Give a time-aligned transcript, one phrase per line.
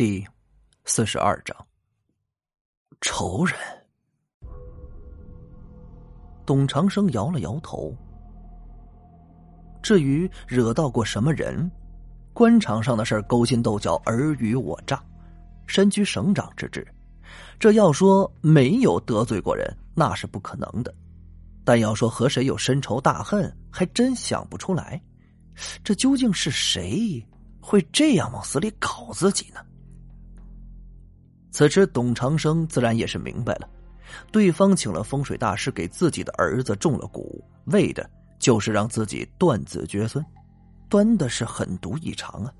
[0.00, 0.26] 第
[0.86, 1.54] 四十二章，
[3.02, 3.54] 仇人。
[6.46, 7.94] 董长生摇了摇头。
[9.82, 11.70] 至于惹到过什么人，
[12.32, 15.04] 官场上的事勾心斗角、尔虞我诈，
[15.66, 16.82] 身居省长之职，
[17.58, 20.94] 这要说没有得罪过人，那是不可能的。
[21.62, 24.98] 但要说和谁有深仇大恨，还真想不出来。
[25.84, 27.22] 这究竟是谁
[27.60, 29.60] 会这样往死里搞自己呢？
[31.50, 33.68] 此时，董长生自然也是明白了，
[34.30, 40.24] 对方请了风水大师给自己的儿子中了蛊，为的就是让自己断子绝孙，
[40.88, 42.52] 端的是狠毒异常啊！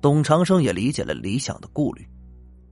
[0.00, 2.06] 董长生也理解了李想的顾虑，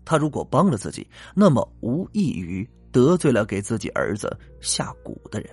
[0.04, 5.50] 他如果帮了自己，那么无异于得罪了给自己儿子下蛊的人。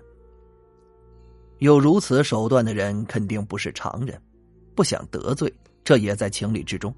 [1.60, 4.22] 有如此手段的人，肯定不是常人，
[4.76, 5.52] 不想得罪，
[5.84, 6.94] 这也在情理之中。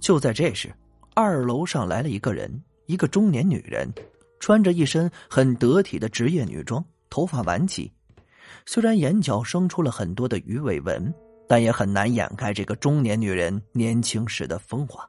[0.00, 0.72] 就在这时，
[1.14, 3.92] 二楼上来了一个人，一个中年女人，
[4.40, 7.92] 穿着一身很得体的职业女装，头发挽起，
[8.64, 11.12] 虽然眼角生出了很多的鱼尾纹，
[11.48, 15.08] 但也很难掩盖这个中年女人年轻时的风华。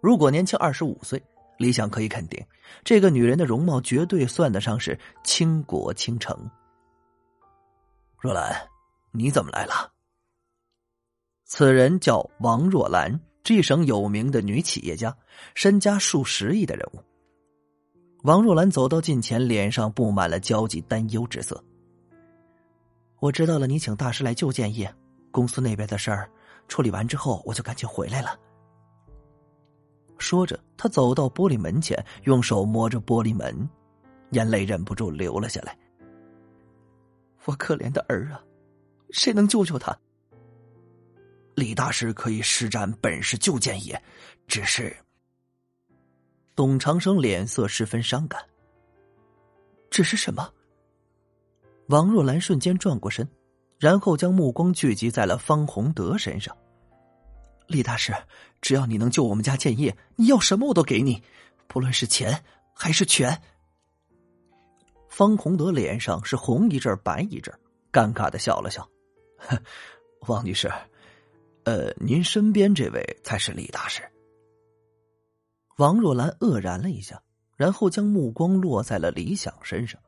[0.00, 1.22] 如果年轻二十五岁，
[1.56, 2.44] 李想可以肯定，
[2.82, 6.36] 这个女人的容貌绝对算得上是倾国倾城。
[8.18, 8.52] 若兰，
[9.12, 9.92] 你怎么来了？
[11.44, 13.20] 此人叫王若兰。
[13.44, 15.14] 这一省有名的女企业家，
[15.54, 16.98] 身家数十亿的人物。
[18.22, 21.62] 王若兰走到近前，脸上布满了焦急担忧之色。
[23.20, 24.92] 我知道了，你请大师来救建业，
[25.30, 26.30] 公司那边的事儿
[26.68, 28.40] 处理完之后，我就赶紧回来了。
[30.16, 33.68] 说着，他走到玻璃门前，用手摸着玻璃门，
[34.30, 35.76] 眼泪忍不住流了下来。
[37.44, 38.42] 我可怜的儿啊，
[39.10, 39.94] 谁能救救他？
[41.54, 44.00] 李大师可以施展本事救建业，
[44.46, 44.94] 只是
[46.56, 48.44] 董长生脸色十分伤感。
[49.88, 50.52] 只是什么？
[51.86, 53.28] 王若兰瞬间转过身，
[53.78, 56.56] 然后将目光聚集在了方洪德身上。
[57.68, 58.12] 李大师，
[58.60, 61.22] 只要你能救我们家建业，你要什么我都给你，
[61.68, 62.44] 不论是钱
[62.74, 63.40] 还是权。
[65.08, 67.56] 方洪德脸上是红一阵白一阵，
[67.92, 68.88] 尴尬的笑了笑
[70.26, 70.68] ：“王女士。”
[71.64, 74.02] 呃，您身边这位才是李大师。
[75.78, 77.22] 王若兰愕然了一下，
[77.56, 80.00] 然后将目光落在了李想身上。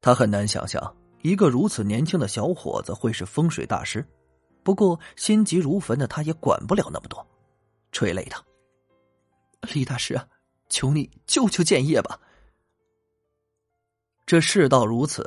[0.00, 4.06] 他很难想象一个如此年轻的小伙子会是风水大师，
[4.62, 7.26] 不过心急如焚的他也管不了那么多，
[7.92, 8.44] 垂泪道
[9.72, 10.28] ：“李大师啊，
[10.68, 12.20] 求你救救建业吧！”
[14.26, 15.24] 这事到如此，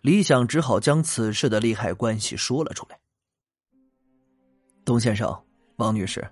[0.00, 2.98] 李想只好将此事的利害关系说了出来。
[4.84, 5.36] 董先生，
[5.76, 6.26] 王女士，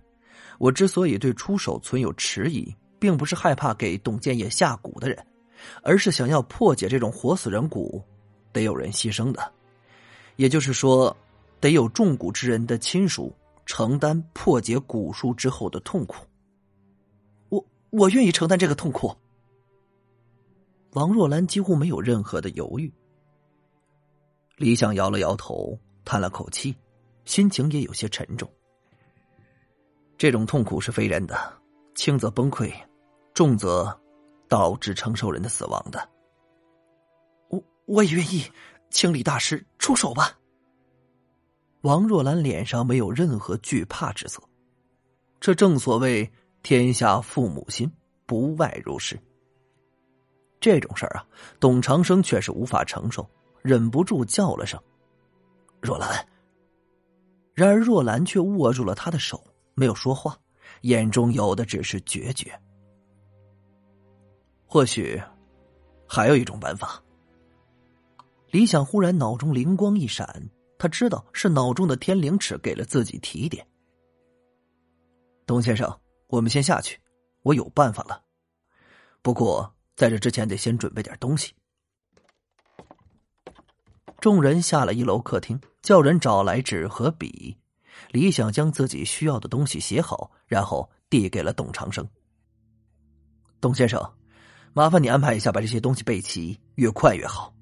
[0.58, 5.26] 我之所以对出手存有迟疑，并不是害怕给董建业下蛊的人，
[5.82, 8.02] 而是想要破解这种活死人蛊，
[8.52, 9.52] 得有人牺牲的，
[10.36, 11.16] 也就是说，
[11.60, 13.32] 得有中蛊之人的亲属
[13.66, 16.26] 承担破解蛊术之后的痛苦。
[17.50, 19.14] 我我愿意承担这个痛苦。
[20.94, 22.92] 王若兰几乎没有任何的犹豫。
[24.56, 26.74] 李想摇了摇头，叹了口气。
[27.30, 28.50] 心情也有些沉重。
[30.18, 31.52] 这种痛苦是非人的，
[31.94, 32.74] 轻则崩溃，
[33.34, 33.96] 重则
[34.48, 36.08] 导致承受人的死亡的。
[37.48, 38.42] 我我也愿意，
[38.90, 40.36] 请李大师出手吧。
[41.82, 44.42] 王若兰脸上没有任何惧怕之色，
[45.38, 46.28] 这正所谓
[46.64, 47.88] 天下父母心，
[48.26, 49.16] 不外如是。
[50.58, 51.24] 这种事儿啊，
[51.60, 53.24] 董长生却是无法承受，
[53.62, 54.82] 忍不住叫了声
[55.80, 56.26] ：“若兰。”
[57.60, 59.44] 然而，若兰却握住了他的手，
[59.74, 60.34] 没有说话，
[60.80, 62.58] 眼中有的只是决绝。
[64.64, 65.22] 或许，
[66.08, 66.98] 还有一种办法。
[68.50, 70.48] 李想忽然脑中灵光一闪，
[70.78, 73.66] 他知道是脑中的天灵尺给了自己提点。
[75.44, 76.98] 董先生，我们先下去，
[77.42, 78.24] 我有办法了。
[79.20, 81.52] 不过，在这之前得先准备点东西。
[84.20, 87.56] 众人下了一楼客厅，叫人找来纸和笔。
[88.10, 92.06] 李想将自己需要的东西写好，然后递给了董长生。
[93.60, 94.00] 董先生，
[94.72, 97.54] 麻烦你安排一下，把这些东西备齐，越快越好。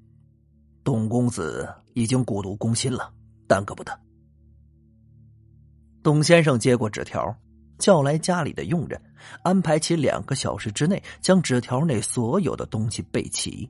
[0.83, 3.13] 董公子已经蛊毒攻心了，
[3.47, 3.97] 耽搁不得。
[6.03, 7.35] 董先生接过纸条，
[7.77, 9.01] 叫来家里的佣人，
[9.43, 13.69] 安排其两个小时之内将纸条内所有的东西备齐。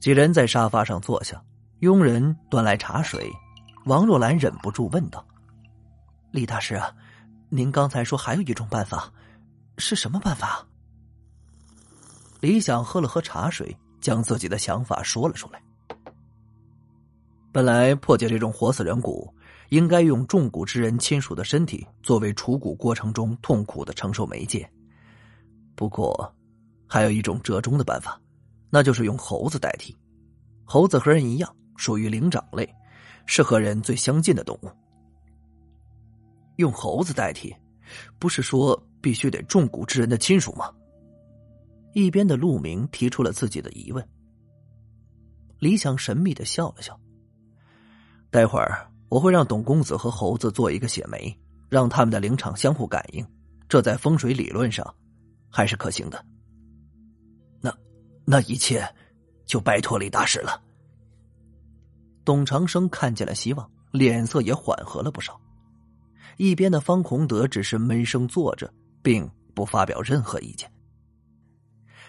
[0.00, 1.42] 几人在沙发上坐下，
[1.80, 3.30] 佣人端来茶水。
[3.84, 5.24] 王若兰忍不住问道
[6.30, 6.92] ：“李大师啊，
[7.48, 9.12] 您刚才说还有一种办法，
[9.76, 10.66] 是什么办法？
[12.40, 15.60] 李想喝了喝茶水，将自己的想法说了出来。
[17.50, 19.34] 本来破解这种活死人骨，
[19.70, 24.70] 应该用中骨之人亲属的身体作为除骨过程中痛苦的承受媒介。
[25.74, 26.32] 不过，
[26.86, 28.20] 还有一种折中的办法，
[28.70, 29.96] 那就是用猴子代替。
[30.64, 32.68] 猴子和人一样，属于灵长类，
[33.26, 34.70] 是和人最相近的动物。
[36.56, 37.54] 用猴子代替，
[38.18, 40.70] 不是说必须得重骨之人的亲属吗？
[41.94, 44.06] 一边的陆明提出了自己的疑问。
[45.58, 46.98] 李想神秘的笑了笑。
[48.30, 51.34] 待会儿我会让董公子和猴子做一个血媒，
[51.70, 53.26] 让他们的灵场相互感应，
[53.68, 54.94] 这在风水理论上
[55.48, 56.22] 还是可行的。
[58.30, 58.86] 那一切
[59.46, 60.62] 就拜托李大师了。
[62.26, 65.40] 董长生看见了希望，脸色也缓和了不少。
[66.36, 68.70] 一边的方洪德只是闷声坐着，
[69.00, 70.70] 并不发表任何意见。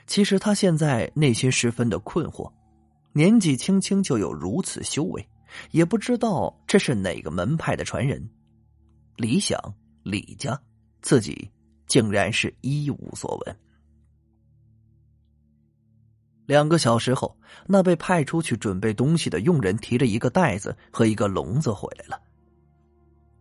[0.07, 2.51] 其实他现在内心十分的困惑，
[3.13, 5.25] 年纪轻轻就有如此修为。
[5.71, 8.29] 也不知道这是哪个门派的传人，
[9.15, 9.57] 李想
[10.03, 10.59] 李家，
[11.01, 11.49] 自己
[11.87, 13.57] 竟然是一无所闻。
[16.49, 17.37] 两个小时后，
[17.67, 22.19] 那被派出去准备东西的佣人提着一个袋子和一个笼子回来了。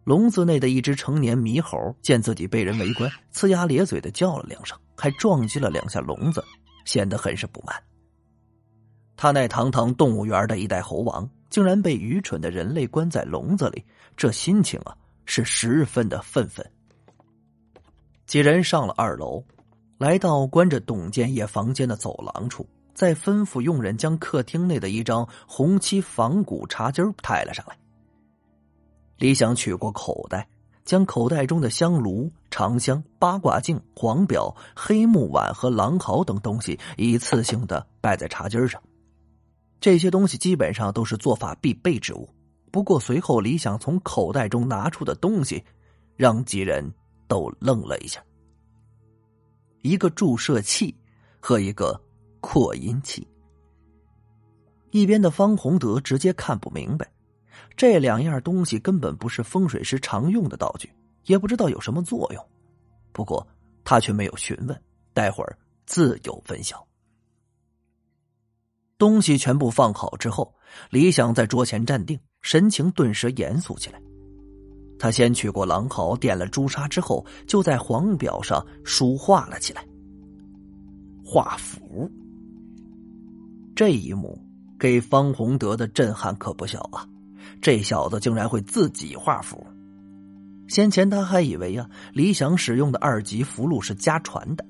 [0.05, 6.45] 笼子内的一只成年猕猴见自己被人围观，呲牙咧嘴的叫了两声，还撞击了两下笼子，
[6.85, 7.83] 显得很是不满。
[9.17, 11.27] 他那堂堂动物园的一代猴王。
[11.49, 13.83] 竟然被愚蠢的人类关在笼子里，
[14.19, 14.95] 这心情啊
[15.25, 16.63] 是十分的愤愤。
[18.27, 19.43] 几人上了二楼，
[19.97, 22.69] 来到关着董建业房间的走廊处，
[22.99, 27.79] 再吩咐佣人将客厅内的一张红漆仿古茶几抬了上来。
[29.19, 30.49] 李想取过口袋，
[30.85, 38.83] 将口袋中的香炉、长香、八卦镜、黄表、黑木碗和狼毫等东西一次性的摆在茶几上。
[39.81, 42.29] 这些东西基本上都是做法必备之物，
[42.73, 45.63] 不过随后李想从口袋中拿出的东西，
[46.17, 46.93] 让几人
[47.29, 48.21] 都愣了一下：
[49.83, 50.93] 一个注射器
[51.39, 52.01] 和一个
[52.41, 53.27] 扩音器。
[54.91, 57.11] 一边的方洪德直接看不明白，
[57.77, 60.91] 这两样东西根本不是风水师常用的道具，
[61.27, 62.47] 也不知道有什么作用。
[63.13, 63.47] 不过
[63.85, 64.83] 他却没有询问，
[65.13, 66.87] 待会儿自有分晓。
[68.97, 70.55] 东西全部放好之后，
[70.91, 74.01] 李想在桌前站定，神情顿时严肃起来。
[74.99, 79.87] 他先取过狼毫，点了朱砂之后，就在黄表上书画了起来。
[81.25, 82.11] 画符，
[83.79, 84.37] 这一幕
[84.77, 87.07] 给方洪德的震撼可不小啊！
[87.63, 89.65] 这小子竟然会自己画符。
[90.67, 94.67] 先前他还以为啊，李想使用的二级符箓是家传的，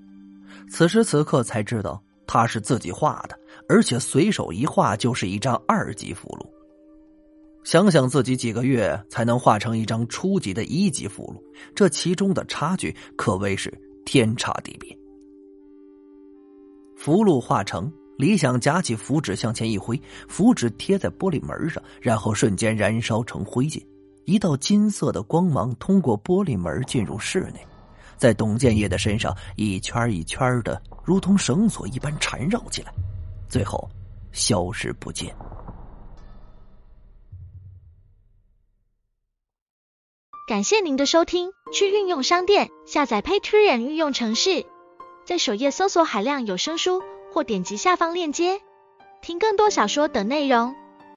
[0.69, 2.05] 此时此刻才知道。
[2.27, 6.47] 他是自己画的，而且随手一画就是一张二级符箓。
[7.65, 11.43] 想想自己几个月才能画成一张初级的一级符箓，
[11.75, 13.73] 这其中的差距可谓是
[14.05, 14.95] 天差地别。
[16.95, 23.81] 符箓画成，李想夹起符纸向前一挥，符纸贴在玻璃门上，然后瞬间燃烧成灰烬，
[24.25, 27.65] 一道金色的光芒通过玻璃门进入室内。
[28.17, 32.93] 在董建业的身上一圈一圈的，如同绳索一般缠绕起来，
[33.49, 33.89] 最后
[34.33, 35.33] 消失不见。
[40.49, 44.67] 感谢您的收听，去运用商店下载 Patreon 运用城市，
[45.25, 47.01] 在首页搜索海量有声书，
[47.33, 48.61] 或点击下方链接
[49.21, 50.75] 听更多小说等内容。